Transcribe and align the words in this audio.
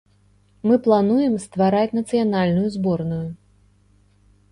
Мы 0.69 0.75
плануем 0.85 1.35
ствараць 1.43 1.95
нацыянальную 1.99 2.67
зборную. 2.77 3.21